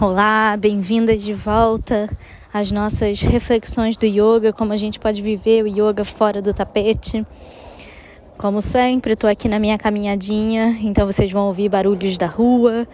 Olá, 0.00 0.56
bem-vindas 0.56 1.22
de 1.22 1.34
volta 1.34 2.08
às 2.50 2.70
nossas 2.70 3.20
reflexões 3.20 3.98
do 3.98 4.06
yoga, 4.06 4.50
como 4.50 4.72
a 4.72 4.76
gente 4.76 4.98
pode 4.98 5.20
viver 5.20 5.62
o 5.62 5.66
yoga 5.66 6.06
fora 6.06 6.40
do 6.40 6.54
tapete. 6.54 7.22
Como 8.38 8.62
sempre, 8.62 9.12
estou 9.12 9.28
aqui 9.28 9.46
na 9.46 9.58
minha 9.58 9.76
caminhadinha, 9.76 10.74
então 10.80 11.04
vocês 11.04 11.30
vão 11.30 11.48
ouvir 11.48 11.68
barulhos 11.68 12.16
da 12.16 12.24
rua, 12.24 12.88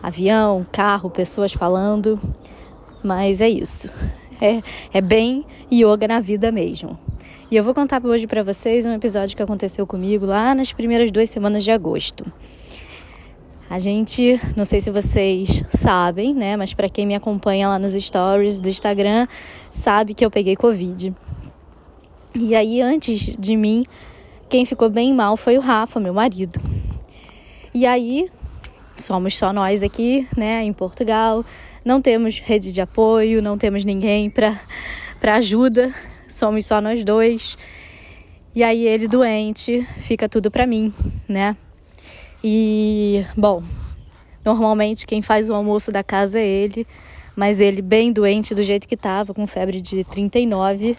avião, 0.00 0.64
carro, 0.70 1.10
pessoas 1.10 1.52
falando, 1.52 2.16
mas 3.02 3.40
é 3.40 3.48
isso. 3.48 3.90
É, 4.40 4.60
é 4.94 5.00
bem 5.00 5.44
yoga 5.68 6.06
na 6.06 6.20
vida 6.20 6.52
mesmo. 6.52 6.96
E 7.50 7.56
eu 7.56 7.64
vou 7.64 7.74
contar 7.74 8.00
hoje 8.06 8.28
para 8.28 8.44
vocês 8.44 8.86
um 8.86 8.92
episódio 8.92 9.36
que 9.36 9.42
aconteceu 9.42 9.84
comigo 9.84 10.26
lá 10.26 10.54
nas 10.54 10.72
primeiras 10.72 11.10
duas 11.10 11.28
semanas 11.28 11.64
de 11.64 11.72
agosto. 11.72 12.24
A 13.72 13.78
gente, 13.78 14.38
não 14.54 14.66
sei 14.66 14.82
se 14.82 14.90
vocês 14.90 15.64
sabem, 15.74 16.34
né, 16.34 16.58
mas 16.58 16.74
para 16.74 16.90
quem 16.90 17.06
me 17.06 17.14
acompanha 17.14 17.68
lá 17.68 17.78
nos 17.78 17.94
stories 17.94 18.60
do 18.60 18.68
Instagram, 18.68 19.26
sabe 19.70 20.12
que 20.12 20.22
eu 20.22 20.30
peguei 20.30 20.54
Covid. 20.54 21.14
E 22.34 22.54
aí, 22.54 22.82
antes 22.82 23.34
de 23.34 23.56
mim, 23.56 23.86
quem 24.50 24.66
ficou 24.66 24.90
bem 24.90 25.14
mal 25.14 25.38
foi 25.38 25.56
o 25.56 25.60
Rafa, 25.62 25.98
meu 25.98 26.12
marido. 26.12 26.60
E 27.72 27.86
aí, 27.86 28.28
somos 28.94 29.38
só 29.38 29.54
nós 29.54 29.82
aqui, 29.82 30.28
né, 30.36 30.62
em 30.62 30.72
Portugal. 30.74 31.42
Não 31.82 32.02
temos 32.02 32.40
rede 32.40 32.74
de 32.74 32.80
apoio, 32.82 33.40
não 33.40 33.56
temos 33.56 33.86
ninguém 33.86 34.28
para 34.28 34.60
ajuda. 35.36 35.94
Somos 36.28 36.66
só 36.66 36.78
nós 36.78 37.02
dois. 37.02 37.56
E 38.54 38.62
aí 38.62 38.86
ele 38.86 39.08
doente, 39.08 39.82
fica 39.96 40.28
tudo 40.28 40.50
para 40.50 40.66
mim, 40.66 40.92
né? 41.26 41.56
E, 42.44 43.24
bom, 43.36 43.62
normalmente 44.44 45.06
quem 45.06 45.22
faz 45.22 45.48
o 45.48 45.54
almoço 45.54 45.92
da 45.92 46.02
casa 46.02 46.40
é 46.40 46.46
ele, 46.46 46.86
mas 47.36 47.60
ele 47.60 47.80
bem 47.80 48.12
doente 48.12 48.54
do 48.54 48.62
jeito 48.62 48.88
que 48.88 48.94
estava, 48.94 49.32
com 49.32 49.46
febre 49.46 49.80
de 49.80 50.02
39, 50.04 50.96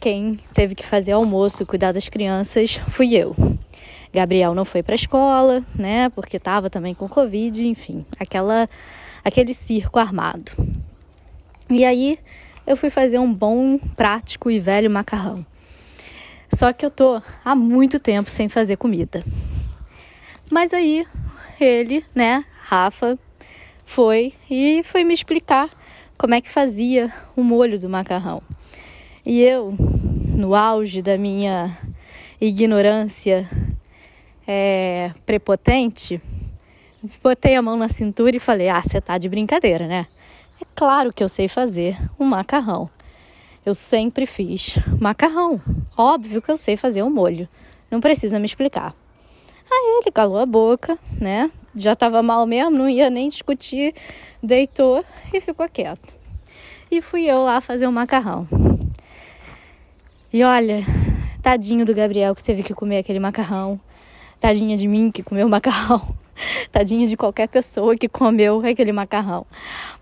quem 0.00 0.38
teve 0.54 0.74
que 0.74 0.84
fazer 0.84 1.12
almoço 1.12 1.62
e 1.62 1.66
cuidar 1.66 1.92
das 1.92 2.08
crianças 2.08 2.80
fui 2.88 3.14
eu. 3.14 3.34
Gabriel 4.12 4.54
não 4.54 4.64
foi 4.64 4.82
para 4.82 4.94
a 4.94 4.96
escola, 4.96 5.62
né, 5.74 6.08
porque 6.10 6.36
estava 6.36 6.68
também 6.68 6.94
com 6.94 7.08
Covid, 7.08 7.64
enfim, 7.64 8.04
aquela, 8.18 8.68
aquele 9.24 9.54
circo 9.54 10.00
armado. 10.00 10.50
E 11.68 11.84
aí 11.84 12.18
eu 12.66 12.76
fui 12.76 12.90
fazer 12.90 13.18
um 13.18 13.32
bom, 13.32 13.78
prático 13.96 14.50
e 14.50 14.58
velho 14.58 14.90
macarrão. 14.90 15.46
Só 16.52 16.72
que 16.72 16.84
eu 16.84 16.90
tô 16.90 17.22
há 17.44 17.54
muito 17.54 18.00
tempo 18.00 18.28
sem 18.28 18.48
fazer 18.48 18.76
comida. 18.76 19.22
Mas 20.50 20.74
aí 20.74 21.06
ele, 21.60 22.04
né, 22.12 22.44
Rafa, 22.64 23.16
foi 23.84 24.34
e 24.50 24.82
foi 24.82 25.04
me 25.04 25.14
explicar 25.14 25.70
como 26.18 26.34
é 26.34 26.40
que 26.40 26.50
fazia 26.50 27.12
o 27.36 27.42
molho 27.42 27.78
do 27.78 27.88
macarrão. 27.88 28.42
E 29.24 29.40
eu, 29.42 29.74
no 29.78 30.54
auge 30.54 31.02
da 31.02 31.16
minha 31.16 31.78
ignorância 32.40 33.48
é, 34.46 35.12
prepotente, 35.24 36.20
botei 37.22 37.54
a 37.54 37.62
mão 37.62 37.76
na 37.76 37.88
cintura 37.88 38.34
e 38.34 38.40
falei: 38.40 38.68
Ah, 38.68 38.82
você 38.82 39.00
tá 39.00 39.18
de 39.18 39.28
brincadeira, 39.28 39.86
né? 39.86 40.06
É 40.60 40.64
claro 40.74 41.12
que 41.12 41.22
eu 41.22 41.28
sei 41.28 41.46
fazer 41.46 41.96
um 42.18 42.24
macarrão. 42.24 42.90
Eu 43.64 43.74
sempre 43.74 44.26
fiz 44.26 44.78
macarrão. 45.00 45.60
Óbvio 45.96 46.42
que 46.42 46.50
eu 46.50 46.56
sei 46.56 46.76
fazer 46.76 47.02
um 47.04 47.10
molho. 47.10 47.48
Não 47.90 48.00
precisa 48.00 48.38
me 48.38 48.46
explicar. 48.46 48.94
Aí 49.70 50.00
ele 50.02 50.10
calou 50.10 50.38
a 50.38 50.46
boca, 50.46 50.98
né? 51.20 51.50
Já 51.74 51.92
estava 51.92 52.22
mal 52.22 52.44
mesmo, 52.46 52.70
não 52.70 52.88
ia 52.88 53.08
nem 53.08 53.28
discutir, 53.28 53.94
deitou 54.42 55.04
e 55.32 55.40
ficou 55.40 55.68
quieto. 55.68 56.14
E 56.90 57.00
fui 57.00 57.24
eu 57.24 57.44
lá 57.44 57.60
fazer 57.60 57.86
o 57.86 57.90
um 57.90 57.92
macarrão. 57.92 58.48
E 60.32 60.42
olha, 60.42 60.84
tadinho 61.40 61.84
do 61.84 61.94
Gabriel 61.94 62.34
que 62.34 62.42
teve 62.42 62.64
que 62.64 62.74
comer 62.74 62.98
aquele 62.98 63.20
macarrão. 63.20 63.80
Tadinha 64.40 64.76
de 64.76 64.88
mim 64.88 65.10
que 65.10 65.22
comeu 65.22 65.48
macarrão. 65.48 66.02
Tadinha 66.72 67.06
de 67.06 67.16
qualquer 67.16 67.48
pessoa 67.48 67.96
que 67.96 68.08
comeu 68.08 68.64
aquele 68.66 68.90
macarrão. 68.90 69.46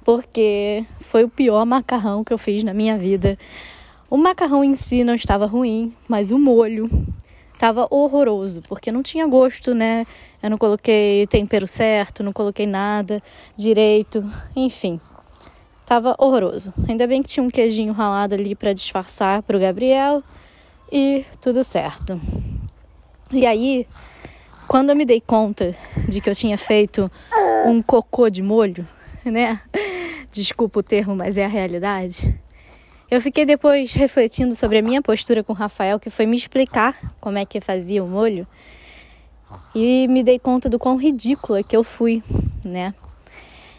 Porque 0.05 0.85
foi 1.01 1.25
o 1.25 1.29
pior 1.29 1.67
macarrão 1.67 2.25
que 2.25 2.33
eu 2.33 2.39
fiz 2.39 2.65
na 2.65 2.73
minha 2.73 2.97
vida. 2.97 3.39
O 4.09 4.17
macarrão 4.17 4.65
em 4.65 4.75
si 4.75 5.05
não 5.05 5.15
estava 5.15 5.45
ruim, 5.45 5.93
mas 6.09 6.31
o 6.31 6.39
molho 6.39 6.89
tava 7.59 7.87
horroroso, 7.91 8.63
porque 8.69 8.93
não 8.93 9.03
tinha 9.03 9.27
gosto, 9.27 9.75
né? 9.75 10.07
Eu 10.43 10.51
não 10.51 10.57
coloquei 10.57 11.27
tempero 11.27 11.67
certo, 11.67 12.23
não 12.23 12.33
coloquei 12.33 12.67
nada 12.67 13.23
direito, 13.57 14.25
enfim. 14.55 15.01
Tava 15.85 16.15
horroroso. 16.19 16.73
Ainda 16.89 17.07
bem 17.07 17.23
que 17.23 17.29
tinha 17.29 17.43
um 17.43 17.51
queijinho 17.51 17.93
ralado 17.93 18.35
ali 18.35 18.55
para 18.55 18.73
disfarçar 18.73 19.43
pro 19.43 19.59
Gabriel 19.59 20.23
e 20.93 21.25
tudo 21.41 21.65
certo. 21.65 22.21
E 23.33 23.45
aí, 23.45 23.87
quando 24.69 24.91
eu 24.91 24.97
me 24.97 25.05
dei 25.05 25.21
conta 25.21 25.75
de 26.09 26.21
que 26.21 26.31
eu 26.31 26.35
tinha 26.35 26.57
feito 26.57 27.11
um 27.67 27.83
cocô 27.83 28.31
de 28.31 28.43
molho, 28.43 28.87
né? 29.25 29.61
Desculpa 30.31 30.81
o 30.81 30.83
termo, 30.83 31.17
mas 31.17 31.37
é 31.37 31.45
a 31.45 31.49
realidade. 31.49 32.39
Eu 33.11 33.23
fiquei 33.23 33.47
depois 33.47 33.95
refletindo 33.95 34.55
sobre 34.55 34.77
a 34.77 34.83
minha 34.83 35.01
postura 35.01 35.43
com 35.43 35.55
o 35.55 35.57
Rafael, 35.57 35.99
que 35.99 36.11
foi 36.11 36.27
me 36.27 36.37
explicar 36.37 37.15
como 37.19 37.39
é 37.39 37.47
que 37.47 37.59
fazia 37.59 38.05
o 38.05 38.07
molho, 38.07 38.47
e 39.75 40.07
me 40.09 40.23
dei 40.23 40.39
conta 40.39 40.69
do 40.69 40.79
quão 40.79 40.99
ridícula 40.99 41.63
que 41.63 41.75
eu 41.75 41.83
fui, 41.83 42.23
né? 42.63 42.95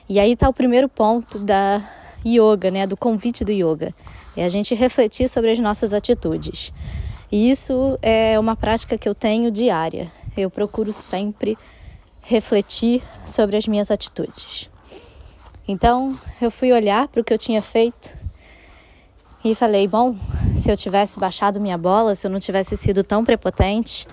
E 0.09 0.19
aí 0.19 0.35
tá 0.35 0.50
o 0.50 0.53
primeiro 0.53 0.89
ponto 0.89 1.38
da 1.38 1.88
yoga, 2.25 2.72
né, 2.72 2.88
do 2.88 2.97
convite 2.97 3.45
do 3.45 3.51
yoga. 3.51 3.94
É 4.35 4.44
a 4.44 4.50
gente 4.50 4.73
refletir 4.73 5.29
sobre 5.29 5.51
as 5.51 5.59
nossas 5.59 5.94
atitudes. 5.94 6.73
E 7.31 7.51
isso 7.51 8.00
é 8.01 8.39
uma 8.39 8.56
prática 8.56 8.97
que 8.97 9.07
eu 9.07 9.13
tenho 9.13 9.51
diária. 9.51 10.12
Eu 10.35 10.50
procuro 10.50 10.91
sempre 10.91 11.56
refletir 12.23 13.03
sobre 13.28 13.57
as 13.57 13.68
minhas 13.68 13.91
atitudes. 13.91 14.68
Então, 15.68 16.19
eu 16.41 16.50
fui 16.50 16.72
olhar 16.72 17.07
para 17.07 17.22
o 17.22 17.23
que 17.23 17.31
eu 17.31 17.38
tinha 17.38 17.62
feito 17.62 18.18
e 19.44 19.55
falei: 19.55 19.88
bom, 19.88 20.16
se 20.55 20.72
eu 20.72 20.77
tivesse 20.77 21.19
baixado 21.19 21.59
minha 21.59 21.77
bola, 21.77 22.16
se 22.16 22.27
eu 22.27 22.31
não 22.31 22.39
tivesse 22.39 22.75
sido 22.75 23.03
tão 23.03 23.23
prepotente, 23.23 24.07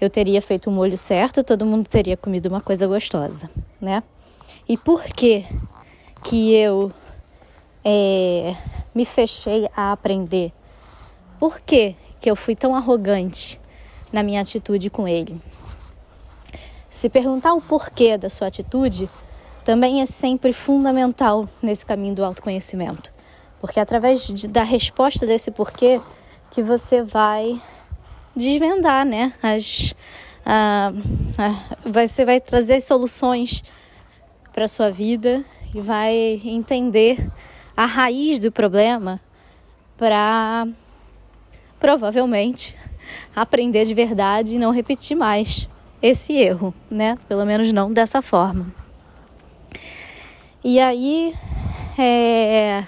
eu 0.00 0.08
teria 0.08 0.40
feito 0.40 0.70
o 0.70 0.72
molho 0.72 0.96
certo, 0.96 1.44
todo 1.44 1.66
mundo 1.66 1.86
teria 1.86 2.16
comido 2.16 2.46
uma 2.46 2.60
coisa 2.60 2.86
gostosa, 2.86 3.50
né? 3.80 4.02
E 4.68 4.76
por 4.76 5.02
que 5.04 5.44
que 6.22 6.54
eu 6.54 6.92
é, 7.84 8.54
me 8.94 9.04
fechei 9.04 9.68
a 9.76 9.92
aprender? 9.92 10.52
Por 11.38 11.60
que 11.60 11.96
que 12.20 12.30
eu 12.30 12.36
fui 12.36 12.54
tão 12.54 12.74
arrogante 12.74 13.60
na 14.12 14.22
minha 14.22 14.40
atitude 14.40 14.90
com 14.90 15.08
ele? 15.08 15.40
Se 16.90 17.08
perguntar 17.08 17.54
o 17.54 17.62
porquê 17.62 18.18
da 18.18 18.28
sua 18.28 18.48
atitude, 18.48 19.08
também 19.64 20.00
é 20.02 20.06
sempre 20.06 20.52
fundamental 20.52 21.48
nesse 21.62 21.86
caminho 21.86 22.14
do 22.14 22.24
autoconhecimento. 22.24 23.12
Porque 23.60 23.78
é 23.78 23.82
através 23.82 24.26
de, 24.26 24.48
da 24.48 24.62
resposta 24.62 25.26
desse 25.26 25.50
porquê 25.50 26.00
que 26.50 26.62
você 26.62 27.02
vai 27.02 27.60
desvendar, 28.34 29.04
né? 29.04 29.32
As, 29.42 29.94
a, 30.44 30.92
a, 31.38 31.88
você 31.88 32.24
vai 32.24 32.40
trazer 32.40 32.80
soluções 32.80 33.62
para 34.52 34.66
sua 34.66 34.90
vida 34.90 35.44
e 35.74 35.80
vai 35.80 36.40
entender 36.44 37.30
a 37.76 37.86
raiz 37.86 38.38
do 38.38 38.50
problema 38.50 39.20
para 39.96 40.66
provavelmente 41.78 42.76
aprender 43.34 43.84
de 43.84 43.94
verdade 43.94 44.56
e 44.56 44.58
não 44.58 44.70
repetir 44.70 45.16
mais 45.16 45.68
esse 46.02 46.32
erro, 46.32 46.74
né? 46.90 47.16
Pelo 47.28 47.44
menos 47.44 47.70
não 47.72 47.92
dessa 47.92 48.22
forma. 48.22 48.66
E 50.62 50.78
aí, 50.78 51.34
é, 51.98 52.84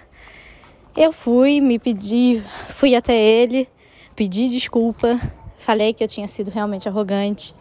eu 0.96 1.12
fui, 1.12 1.60
me 1.60 1.78
pedi, 1.78 2.42
fui 2.68 2.94
até 2.94 3.14
ele, 3.14 3.68
pedi 4.14 4.48
desculpa, 4.48 5.18
falei 5.56 5.94
que 5.94 6.04
eu 6.04 6.08
tinha 6.08 6.28
sido 6.28 6.50
realmente 6.50 6.88
arrogante 6.88 7.54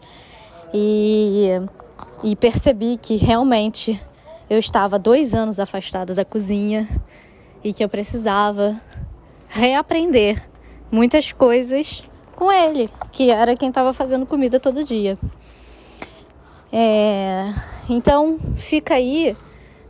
e, 0.72 1.48
e 2.22 2.36
percebi 2.36 2.98
que 3.00 3.16
realmente 3.16 4.00
eu 4.50 4.58
estava 4.58 4.98
dois 4.98 5.34
anos 5.34 5.58
afastada 5.58 6.14
da 6.14 6.24
cozinha 6.24 6.86
e 7.64 7.72
que 7.72 7.82
eu 7.82 7.88
precisava 7.88 8.78
reaprender 9.48 10.46
muitas 10.90 11.32
coisas 11.32 12.04
com 12.36 12.52
ele, 12.52 12.90
que 13.12 13.30
era 13.30 13.56
quem 13.56 13.68
estava 13.68 13.92
fazendo 13.92 14.26
comida 14.26 14.60
todo 14.60 14.84
dia. 14.84 15.16
É, 16.70 17.52
então 17.88 18.38
fica 18.56 18.94
aí 18.94 19.36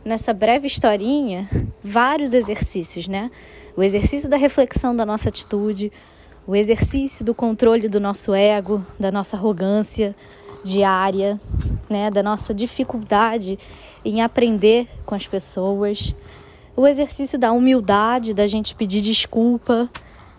nessa 0.03 0.33
breve 0.33 0.67
historinha 0.67 1.47
vários 1.83 2.33
exercícios, 2.33 3.07
né? 3.07 3.29
O 3.75 3.83
exercício 3.83 4.29
da 4.29 4.37
reflexão 4.37 4.95
da 4.95 5.05
nossa 5.05 5.29
atitude, 5.29 5.91
o 6.45 6.55
exercício 6.55 7.25
do 7.25 7.33
controle 7.33 7.89
do 7.89 7.99
nosso 7.99 8.33
ego, 8.33 8.85
da 8.99 9.11
nossa 9.11 9.35
arrogância 9.35 10.15
diária, 10.63 11.39
né, 11.89 12.09
da 12.09 12.23
nossa 12.23 12.53
dificuldade 12.53 13.59
em 14.05 14.21
aprender 14.21 14.87
com 15.05 15.15
as 15.15 15.27
pessoas, 15.27 16.15
o 16.75 16.87
exercício 16.87 17.37
da 17.37 17.51
humildade, 17.51 18.33
da 18.33 18.47
gente 18.47 18.73
pedir 18.73 19.01
desculpa 19.01 19.89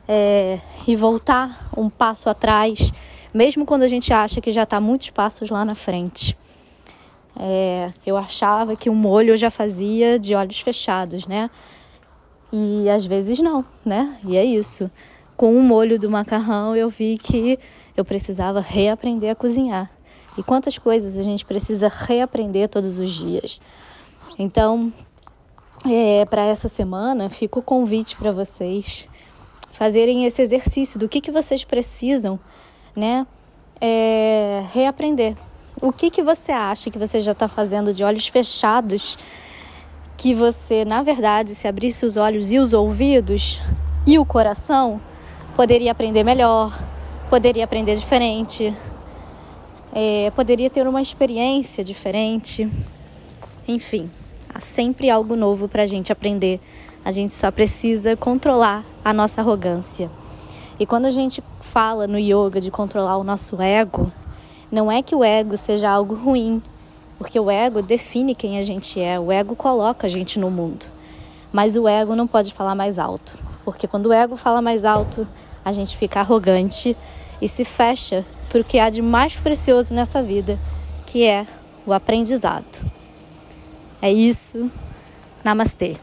é, 0.09 0.59
e 0.87 0.97
voltar 0.97 1.69
um 1.77 1.89
passo 1.89 2.29
atrás, 2.29 2.93
mesmo 3.33 3.65
quando 3.65 3.83
a 3.83 3.89
gente 3.89 4.13
acha 4.13 4.41
que 4.41 4.53
já 4.53 4.65
está 4.65 4.81
muitos 4.81 5.11
passos 5.11 5.51
lá 5.51 5.65
na 5.65 5.75
frente. 5.75 6.37
É, 7.39 7.93
eu 8.07 8.17
achava 8.17 8.77
que 8.77 8.89
o 8.89 8.95
molho 8.95 9.31
eu 9.31 9.37
já 9.37 9.51
fazia 9.51 10.19
de 10.19 10.35
olhos 10.35 10.61
fechados, 10.61 11.27
né? 11.27 11.51
E 12.53 12.89
às 12.89 13.05
vezes 13.05 13.39
não, 13.41 13.65
né? 13.85 14.17
E 14.25 14.37
é 14.37 14.45
isso. 14.45 14.91
Com 15.37 15.57
o 15.57 15.63
molho 15.63 15.99
do 15.99 16.09
macarrão 16.09 16.77
eu 16.77 16.89
vi 16.89 17.19
que 17.19 17.59
eu 17.97 18.05
precisava 18.05 18.61
reaprender 18.61 19.31
a 19.31 19.35
cozinhar. 19.35 19.91
E 20.39 20.43
quantas 20.43 20.79
coisas 20.79 21.17
a 21.17 21.23
gente 21.23 21.45
precisa 21.45 21.89
reaprender 21.89 22.69
todos 22.69 22.99
os 22.99 23.11
dias. 23.11 23.61
Então, 24.39 24.93
é, 25.85 26.25
para 26.25 26.43
essa 26.43 26.69
semana, 26.69 27.31
fica 27.31 27.59
o 27.59 27.63
convite 27.63 28.17
para 28.17 28.33
vocês 28.33 29.09
fazerem 29.71 30.25
esse 30.25 30.41
exercício 30.41 30.99
do 30.99 31.09
que, 31.09 31.21
que 31.21 31.33
vocês 31.33 31.65
precisam, 31.65 32.39
né? 32.95 33.27
É, 33.81 34.63
reaprender. 34.73 35.37
O 35.85 35.93
que, 35.93 36.09
que 36.09 36.23
você 36.23 36.51
acha 36.51 36.89
que 36.89 36.99
você 36.99 37.21
já 37.21 37.33
está 37.33 37.47
fazendo 37.47 37.93
de 37.93 38.03
olhos 38.03 38.27
fechados? 38.27 39.19
Que 40.17 40.35
você, 40.35 40.83
na 40.83 41.03
verdade, 41.03 41.51
se 41.51 41.69
abrisse 41.69 42.07
os 42.07 42.17
olhos 42.17 42.51
e 42.51 42.59
os 42.59 42.73
ouvidos 42.73 43.61
e 44.07 44.19
o 44.19 44.25
coração, 44.25 44.99
poderia 45.55 45.93
aprender 45.93 46.25
melhor, 46.25 46.83
poderia 47.29 47.65
aprender 47.65 47.97
diferente, 47.97 48.75
é, 49.93 50.33
poderia 50.35 50.71
ter 50.71 50.89
uma 50.89 51.03
experiência 51.03 51.85
diferente. 51.85 52.67
Enfim, 53.69 54.11
há 54.55 54.61
sempre 54.61 55.11
algo 55.11 55.37
novo 55.37 55.69
para 55.69 55.83
a 55.83 55.87
gente 55.87 56.11
aprender. 56.11 56.61
A 57.05 57.13
gente 57.13 57.35
só 57.35 57.51
precisa 57.51 58.17
controlar 58.17 58.87
a 59.05 59.13
nossa 59.13 59.43
arrogância. 59.43 60.11
E 60.81 60.87
quando 60.87 61.05
a 61.05 61.11
gente 61.11 61.45
fala 61.61 62.07
no 62.07 62.19
yoga 62.19 62.59
de 62.59 62.71
controlar 62.71 63.19
o 63.19 63.23
nosso 63.23 63.61
ego, 63.61 64.11
não 64.71 64.91
é 64.91 65.03
que 65.03 65.15
o 65.15 65.23
ego 65.23 65.57
seja 65.57 65.91
algo 65.91 66.15
ruim, 66.15 66.63
porque 67.19 67.39
o 67.39 67.51
ego 67.51 67.83
define 67.83 68.35
quem 68.35 68.59
a 68.59 68.63
gente 68.63 69.01
é, 69.01 69.19
o 69.19 69.31
ego 69.31 69.55
coloca 69.55 70.07
a 70.07 70.11
gente 70.11 70.39
no 70.39 70.51
mundo. 70.51 70.87
Mas 71.53 71.77
o 71.77 71.87
ego 71.87 72.17
não 72.17 72.27
pode 72.27 72.53
falar 72.53 72.75
mais 72.75 72.99
alto, 72.99 73.39
porque 73.65 73.87
quando 73.87 74.07
o 74.07 74.13
ego 74.13 74.37
fala 74.37 74.61
mais 74.61 74.85
alto, 74.85 75.27
a 75.65 75.73
gente 75.73 75.97
fica 75.97 76.21
arrogante 76.21 76.97
e 77.41 77.49
se 77.49 77.65
fecha 77.65 78.25
para 78.49 78.61
o 78.61 78.65
que 78.65 78.79
há 78.79 78.91
de 78.91 79.03
mais 79.03 79.37
precioso 79.37 79.95
nessa 79.95 80.23
vida, 80.23 80.59
que 81.07 81.25
é 81.25 81.47
o 81.87 81.93
aprendizado. 81.93 82.85
É 84.01 84.13
isso. 84.13 84.71
Namastê. 85.43 85.97